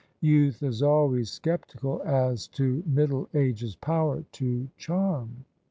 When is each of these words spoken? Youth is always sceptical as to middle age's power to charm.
Youth 0.21 0.63
is 0.63 0.81
always 0.81 1.29
sceptical 1.29 2.01
as 2.03 2.47
to 2.57 2.81
middle 2.87 3.29
age's 3.35 3.75
power 3.75 4.23
to 4.31 4.67
charm. 4.75 5.45